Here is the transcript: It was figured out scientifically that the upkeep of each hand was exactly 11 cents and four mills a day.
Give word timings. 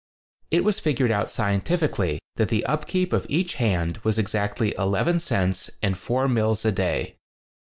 It 0.49 0.63
was 0.63 0.79
figured 0.79 1.11
out 1.11 1.29
scientifically 1.29 2.17
that 2.37 2.49
the 2.49 2.65
upkeep 2.65 3.13
of 3.13 3.27
each 3.29 3.53
hand 3.61 3.99
was 3.99 4.17
exactly 4.17 4.73
11 4.75 5.19
cents 5.19 5.69
and 5.83 5.95
four 5.95 6.27
mills 6.27 6.65
a 6.65 6.71
day. 6.71 7.17